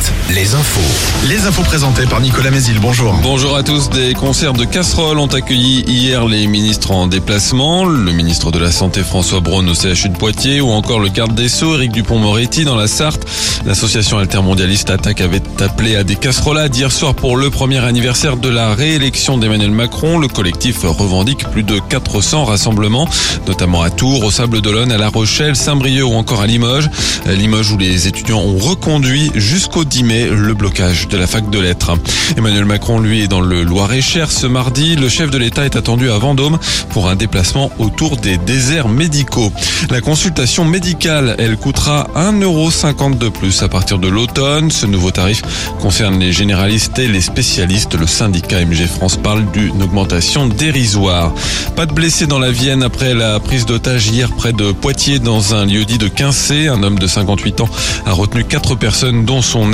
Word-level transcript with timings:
7, 0.00 0.34
les 0.34 0.54
infos. 0.54 1.26
Les 1.28 1.46
infos 1.46 1.62
présentées 1.62 2.06
par 2.06 2.20
Nicolas 2.20 2.50
Mézil. 2.50 2.78
Bonjour. 2.80 3.14
Bonjour 3.22 3.56
à 3.56 3.62
tous. 3.62 3.88
Des 3.90 4.14
concerts 4.14 4.52
de 4.52 4.64
casseroles 4.64 5.18
ont 5.18 5.26
accueilli 5.26 5.82
hier 5.86 6.26
les 6.26 6.46
ministres 6.46 6.90
en 6.90 7.06
déplacement. 7.06 7.84
Le 7.84 8.12
ministre 8.12 8.50
de 8.50 8.58
la 8.58 8.70
Santé 8.70 9.02
François 9.02 9.40
Braun 9.40 9.66
au 9.68 9.74
CHU 9.74 10.08
de 10.08 10.16
Poitiers 10.16 10.60
ou 10.60 10.70
encore 10.70 11.00
le 11.00 11.08
garde 11.08 11.34
des 11.34 11.48
Sceaux 11.48 11.74
Éric 11.76 11.92
Dupont-Moretti 11.92 12.64
dans 12.64 12.76
la 12.76 12.86
Sarthe. 12.86 13.24
L'association 13.64 14.18
altermondialiste 14.18 14.90
Attaque 14.90 15.20
avait 15.20 15.42
appelé 15.60 15.96
à 15.96 16.04
des 16.04 16.16
casserolades 16.16 16.76
hier 16.76 16.92
soir 16.92 17.14
pour 17.14 17.36
le 17.36 17.50
premier 17.50 17.78
anniversaire 17.84 18.36
de 18.36 18.48
la 18.48 18.74
réélection 18.74 19.38
d'Emmanuel 19.38 19.70
Macron. 19.70 20.18
Le 20.18 20.28
collectif 20.28 20.82
revendique 20.82 21.48
plus 21.50 21.62
de 21.62 21.78
400 21.78 22.44
rassemblements, 22.44 23.08
notamment 23.46 23.82
à 23.82 23.90
Tours, 23.90 24.24
au 24.24 24.30
Sable 24.30 24.60
d'Olonne, 24.60 24.92
à 24.92 24.98
La 24.98 25.08
Rochelle, 25.08 25.56
Saint-Brieuc 25.56 26.06
ou 26.06 26.14
encore 26.14 26.42
à 26.42 26.46
Limoges. 26.46 26.90
Limoges 27.26 27.72
où 27.72 27.78
les 27.78 28.06
étudiants 28.06 28.40
ont 28.40 28.58
reconduit 28.58 29.30
jusqu'au 29.34 29.85
10 29.86 30.02
mai 30.04 30.28
le 30.28 30.54
blocage 30.54 31.08
de 31.08 31.16
la 31.16 31.26
fac 31.26 31.48
de 31.50 31.58
lettres. 31.58 31.92
Emmanuel 32.36 32.64
Macron, 32.64 32.98
lui, 32.98 33.22
est 33.22 33.28
dans 33.28 33.40
le 33.40 33.62
Loir-et-Cher 33.62 34.30
ce 34.30 34.46
mardi. 34.46 34.96
Le 34.96 35.08
chef 35.08 35.30
de 35.30 35.38
l'État 35.38 35.64
est 35.64 35.76
attendu 35.76 36.10
à 36.10 36.18
Vendôme 36.18 36.58
pour 36.90 37.08
un 37.08 37.14
déplacement 37.14 37.70
autour 37.78 38.16
des 38.16 38.36
déserts 38.38 38.88
médicaux. 38.88 39.52
La 39.90 40.00
consultation 40.00 40.64
médicale, 40.64 41.36
elle 41.38 41.56
coûtera 41.56 42.08
1,50€ 42.16 43.18
de 43.18 43.28
plus 43.28 43.62
à 43.62 43.68
partir 43.68 43.98
de 43.98 44.08
l'automne. 44.08 44.70
Ce 44.70 44.86
nouveau 44.86 45.10
tarif 45.10 45.42
concerne 45.80 46.18
les 46.18 46.32
généralistes 46.32 46.98
et 46.98 47.08
les 47.08 47.20
spécialistes. 47.20 47.94
Le 47.94 48.06
syndicat 48.06 48.64
MG 48.64 48.86
France 48.86 49.16
parle 49.16 49.50
d'une 49.52 49.82
augmentation 49.82 50.46
dérisoire. 50.46 51.32
Pas 51.76 51.86
de 51.86 51.92
blessés 51.92 52.26
dans 52.26 52.38
la 52.38 52.50
Vienne 52.50 52.82
après 52.82 53.14
la 53.14 53.38
prise 53.40 53.66
d'otage 53.66 54.08
hier 54.08 54.30
près 54.32 54.52
de 54.52 54.72
Poitiers 54.72 55.18
dans 55.18 55.54
un 55.54 55.64
lieu 55.64 55.84
dit 55.84 55.98
de 55.98 56.08
Quincé. 56.08 56.68
Un 56.68 56.82
homme 56.82 56.98
de 56.98 57.06
58 57.06 57.60
ans 57.60 57.68
a 58.04 58.12
retenu 58.12 58.44
quatre 58.44 58.74
personnes 58.74 59.24
dont 59.24 59.42
son 59.42 59.72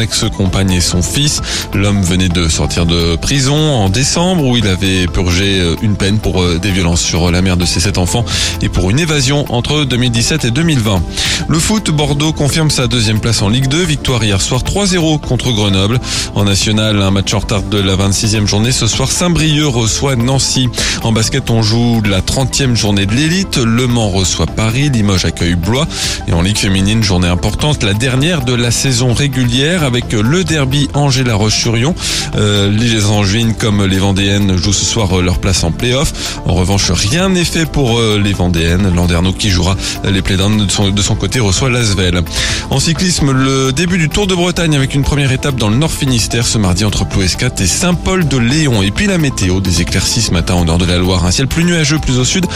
son 0.80 1.02
fils. 1.02 1.40
L'homme 1.74 2.02
venait 2.02 2.28
de 2.28 2.48
sortir 2.48 2.86
de 2.86 3.16
prison 3.16 3.56
en 3.56 3.88
décembre 3.88 4.44
où 4.44 4.56
il 4.56 4.66
avait 4.66 5.06
purgé 5.06 5.60
euh, 5.60 5.76
une 5.82 5.96
peine 5.96 6.18
pour 6.18 6.42
euh, 6.42 6.58
des 6.58 6.70
violences 6.70 7.00
sur 7.00 7.30
la 7.30 7.42
mère 7.42 7.56
de 7.56 7.64
ses 7.64 7.80
sept 7.80 7.98
enfants 7.98 8.24
et 8.60 8.68
pour 8.68 8.90
une 8.90 8.98
évasion 8.98 9.44
entre 9.50 9.84
2017 9.84 10.44
et 10.46 10.50
2020. 10.50 11.02
Le 11.48 11.58
foot, 11.58 11.90
Bordeaux 11.90 12.32
confirme 12.32 12.70
sa 12.70 12.86
deuxième 12.86 13.20
place 13.20 13.42
en 13.42 13.48
Ligue 13.48 13.68
2. 13.68 13.82
Victoire 13.84 14.22
hier 14.24 14.40
soir 14.40 14.62
3-0 14.62 15.20
contre 15.20 15.52
Grenoble. 15.52 16.00
En 16.34 16.44
national, 16.44 17.00
un 17.02 17.10
match 17.10 17.34
en 17.34 17.40
retard 17.40 17.62
de 17.62 17.78
la 17.78 17.96
26e 17.96 18.46
journée. 18.46 18.72
Ce 18.72 18.86
soir, 18.86 19.10
Saint-Brieuc 19.10 19.68
reçoit 19.68 20.16
Nancy. 20.16 20.68
En 21.02 21.12
basket, 21.12 21.50
on 21.50 21.62
joue 21.62 22.00
la 22.08 22.20
30e 22.20 22.74
journée 22.74 23.06
de 23.06 23.14
l'élite. 23.14 23.58
Le 23.58 23.86
Mans 23.86 24.08
reçoit 24.08 24.46
Paris. 24.46 24.90
Limoges 24.90 25.24
accueille 25.24 25.54
Blois. 25.54 25.86
Et 26.28 26.32
en 26.32 26.42
Ligue 26.42 26.58
féminine, 26.58 27.02
journée 27.02 27.28
importante, 27.28 27.82
la 27.82 27.94
dernière 27.94 28.44
de 28.44 28.54
la 28.54 28.70
saison 28.70 29.12
régulière 29.12 29.81
avec 29.82 30.12
le 30.12 30.44
derby 30.44 30.88
Angers-La 30.94 31.34
Roche-sur-Yon. 31.34 31.94
Euh, 32.36 32.70
les 32.70 33.06
Angevines 33.06 33.54
comme 33.54 33.84
les 33.84 33.98
Vendéennes 33.98 34.56
jouent 34.56 34.72
ce 34.72 34.84
soir 34.84 35.20
leur 35.20 35.38
place 35.38 35.64
en 35.64 35.72
play-off. 35.72 36.40
En 36.46 36.54
revanche, 36.54 36.90
rien 36.90 37.28
n'est 37.28 37.44
fait 37.44 37.66
pour 37.66 37.98
euh, 37.98 38.20
les 38.22 38.32
Vendéennes. 38.32 38.94
Landerneau 38.94 39.32
qui 39.32 39.50
jouera 39.50 39.76
les 40.04 40.22
playdowns 40.22 40.66
de 40.66 40.70
son, 40.70 40.90
de 40.90 41.02
son 41.02 41.14
côté 41.14 41.40
reçoit 41.40 41.70
Lasvel. 41.70 42.22
En 42.70 42.80
cyclisme, 42.80 43.32
le 43.32 43.72
début 43.72 43.98
du 43.98 44.08
Tour 44.08 44.26
de 44.26 44.34
Bretagne 44.34 44.76
avec 44.76 44.94
une 44.94 45.02
première 45.02 45.32
étape 45.32 45.56
dans 45.56 45.68
le 45.68 45.76
Nord 45.76 45.90
Finistère 45.90 46.46
ce 46.46 46.58
mardi 46.58 46.84
entre 46.84 47.06
Plouescat 47.06 47.50
et 47.58 47.66
Saint-Paul-de-Léon. 47.66 48.82
Et 48.82 48.90
puis 48.90 49.06
la 49.06 49.18
météo, 49.18 49.60
des 49.60 49.80
éclaircies 49.80 50.22
ce 50.22 50.30
matin 50.30 50.54
au 50.54 50.64
nord 50.64 50.78
de 50.78 50.84
la 50.84 50.98
Loire. 50.98 51.24
Un 51.24 51.30
ciel 51.30 51.48
plus 51.48 51.64
nuageux 51.64 51.98
plus 51.98 52.18
au 52.18 52.24
sud. 52.24 52.46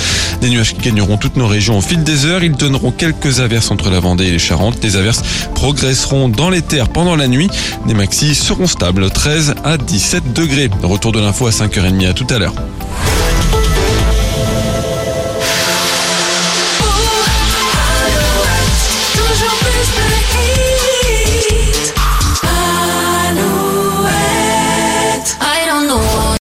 Des 0.41 0.51
nuages 0.51 0.75
qui 0.75 0.83
gagneront 0.83 1.17
toutes 1.17 1.37
nos 1.37 1.47
régions 1.47 1.79
au 1.79 1.81
fil 1.81 2.03
des 2.03 2.27
heures. 2.27 2.45
Ils 2.45 2.53
donneront 2.53 2.91
quelques 2.91 3.41
averses 3.41 3.71
entre 3.71 3.91
la 3.91 4.01
Vendée 4.01 4.27
et 4.27 4.31
les 4.31 4.39
Charentes. 4.39 4.83
Les 4.83 4.97
averses 4.97 5.23
progresseront 5.55 6.29
dans 6.29 6.51
les 6.51 6.63
terres 6.63 6.89
pendant 6.89 7.16
la 7.17 7.29
nuit. 7.29 7.49
Les 7.87 7.95
maxis 7.95 8.35
seront 8.35 8.67
stables, 8.67 9.11
13 9.11 9.55
à 9.65 9.77
17 9.77 10.33
degrés. 10.33 10.71
Retour 10.83 11.13
de 11.13 11.21
l'info 11.21 11.47
à 11.47 11.51
5h30 11.51 12.09
à 12.09 12.13
tout 12.13 12.27
à 12.31 12.39
l'heure. 12.39 12.55